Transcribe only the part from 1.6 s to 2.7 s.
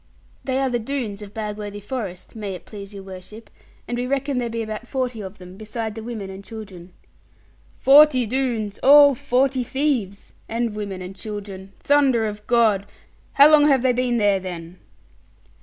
forest, may it